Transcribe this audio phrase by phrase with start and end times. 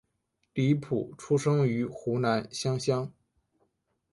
[0.55, 3.13] 李普出生于湖南湘乡。